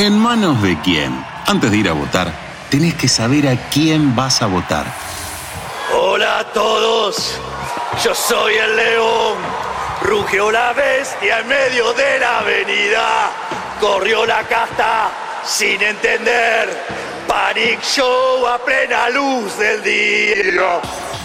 [0.00, 1.12] ¿En manos de quién?
[1.46, 2.32] Antes de ir a votar,
[2.70, 4.86] tenés que saber a quién vas a votar.
[5.94, 7.38] Hola a todos,
[8.02, 9.36] yo soy el león.
[10.02, 13.30] Rugió la bestia en medio de la avenida.
[13.78, 15.10] Corrió la casta
[15.44, 16.70] sin entender.
[17.28, 20.80] Panic Show a plena luz del día.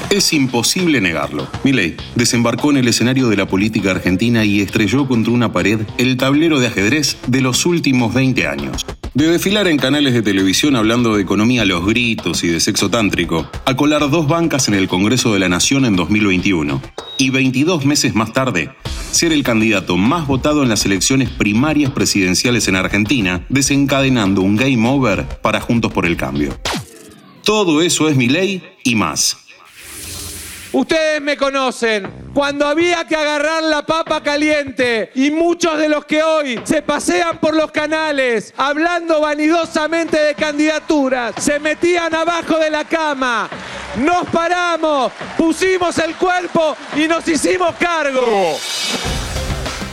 [0.10, 1.48] Es imposible negarlo.
[1.64, 6.18] Milei desembarcó en el escenario de la política argentina y estrelló contra una pared el
[6.18, 8.86] tablero de ajedrez de los últimos 20 años.
[9.14, 12.90] De desfilar en canales de televisión hablando de economía a los gritos y de sexo
[12.90, 16.82] tántrico, a colar dos bancas en el Congreso de la Nación en 2021.
[17.18, 18.72] Y 22 meses más tarde,
[19.12, 24.88] ser el candidato más votado en las elecciones primarias presidenciales en Argentina, desencadenando un game
[24.88, 26.60] over para Juntos por el Cambio.
[27.44, 29.45] Todo eso es mi ley y más.
[30.76, 32.32] Ustedes me conocen.
[32.34, 37.38] Cuando había que agarrar la papa caliente y muchos de los que hoy se pasean
[37.38, 43.50] por los canales hablando vanidosamente de candidaturas, se metían abajo de la cama.
[44.00, 48.58] Nos paramos, pusimos el cuerpo y nos hicimos cargo.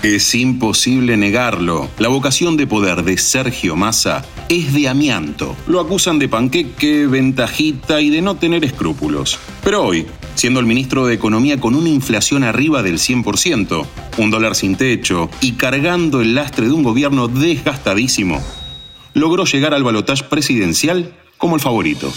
[0.03, 1.89] Es imposible negarlo.
[1.99, 5.55] La vocación de poder de Sergio Massa es de amianto.
[5.69, 9.39] Lo acusan de panqueque, ventajita y de no tener escrúpulos.
[9.63, 13.87] Pero hoy, siendo el ministro de Economía con una inflación arriba del 100%,
[14.19, 18.43] un dólar sin techo y cargando el lastre de un gobierno desgastadísimo,
[19.15, 22.13] logró llegar al balotaje presidencial como el favorito.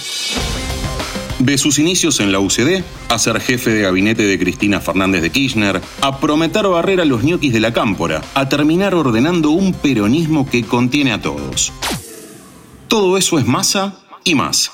[1.40, 5.32] De sus inicios en la UCD, a ser jefe de gabinete de Cristina Fernández de
[5.32, 10.50] Kirchner, a prometer barrer a los ñoquis de la cámpora, a terminar ordenando un peronismo
[10.50, 11.74] que contiene a todos.
[12.88, 14.72] Todo eso es masa y más.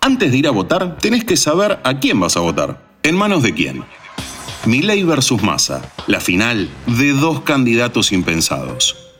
[0.00, 2.84] Antes de ir a votar, tenés que saber a quién vas a votar.
[3.02, 3.84] ¿En manos de quién?
[4.66, 9.11] Milei versus Massa, la final de dos candidatos impensados.